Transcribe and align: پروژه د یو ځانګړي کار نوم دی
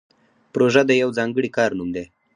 پروژه 0.53 0.81
د 0.87 0.91
یو 1.01 1.09
ځانګړي 1.17 1.49
کار 1.57 1.69
نوم 1.77 1.89
دی 1.95 2.05